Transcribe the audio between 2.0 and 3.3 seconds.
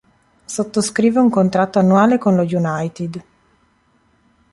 con lo United.